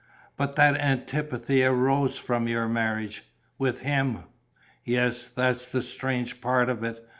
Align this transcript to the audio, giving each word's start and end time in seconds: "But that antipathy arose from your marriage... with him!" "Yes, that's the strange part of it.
"But 0.35 0.55
that 0.55 0.77
antipathy 0.79 1.63
arose 1.63 2.17
from 2.17 2.47
your 2.47 2.67
marriage... 2.67 3.21
with 3.59 3.81
him!" 3.81 4.23
"Yes, 4.83 5.27
that's 5.27 5.67
the 5.67 5.83
strange 5.83 6.41
part 6.41 6.69
of 6.71 6.83
it. 6.83 7.07